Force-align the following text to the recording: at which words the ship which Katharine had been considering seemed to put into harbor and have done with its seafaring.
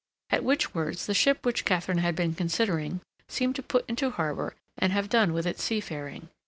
at 0.31 0.43
which 0.43 0.73
words 0.73 1.05
the 1.05 1.13
ship 1.13 1.45
which 1.45 1.63
Katharine 1.63 1.99
had 1.99 2.15
been 2.15 2.33
considering 2.33 3.01
seemed 3.27 3.55
to 3.57 3.61
put 3.61 3.85
into 3.87 4.09
harbor 4.09 4.55
and 4.75 4.91
have 4.91 5.09
done 5.09 5.31
with 5.31 5.45
its 5.45 5.61
seafaring. 5.61 6.29